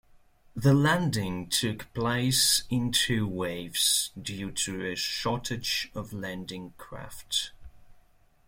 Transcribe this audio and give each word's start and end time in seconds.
The 0.55 0.73
landing 0.73 1.47
took 1.47 1.93
place 1.93 2.63
in 2.71 2.91
two 2.91 3.27
waves 3.27 4.09
due 4.19 4.49
to 4.53 4.83
a 4.91 4.95
shortage 4.95 5.91
of 5.93 6.11
landing 6.11 6.73
craft. 6.79 7.51